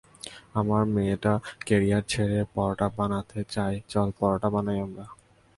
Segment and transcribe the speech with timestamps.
[0.55, 1.33] আমার মেয়েটা
[1.65, 5.05] ক্যারিয়ার ছেড়ে পরাটা বানাতে চায় চল, পরাটা বানাই আমরা।